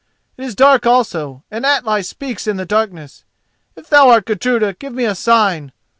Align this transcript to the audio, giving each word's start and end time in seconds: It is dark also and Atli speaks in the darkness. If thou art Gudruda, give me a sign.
It 0.35 0.43
is 0.43 0.55
dark 0.55 0.87
also 0.87 1.43
and 1.51 1.63
Atli 1.63 2.01
speaks 2.01 2.47
in 2.47 2.57
the 2.57 2.65
darkness. 2.65 3.23
If 3.75 3.87
thou 3.89 4.09
art 4.09 4.25
Gudruda, 4.25 4.73
give 4.73 4.93
me 4.95 5.05
a 5.05 5.13
sign. 5.13 5.73